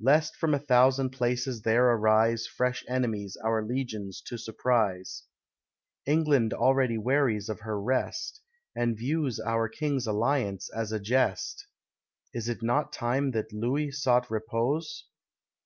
Lest 0.00 0.34
from 0.36 0.54
a 0.54 0.58
thousand 0.58 1.10
places 1.10 1.60
there 1.60 1.84
arise 1.90 2.46
Fresh 2.46 2.82
enemies 2.88 3.36
our 3.44 3.62
legions 3.62 4.22
to 4.22 4.38
surprise. 4.38 5.24
England 6.06 6.54
already 6.54 6.96
wearies 6.96 7.50
of 7.50 7.60
her 7.60 7.78
rest, 7.78 8.40
And 8.74 8.96
views 8.96 9.38
our 9.38 9.68
king's 9.68 10.06
alliance 10.06 10.70
as 10.70 10.92
a 10.92 10.98
jest. 10.98 11.66
Is 12.32 12.48
it 12.48 12.62
not 12.62 12.90
time 12.90 13.32
that 13.32 13.52
Louis 13.52 13.90
sought 13.90 14.30
repose? 14.30 15.04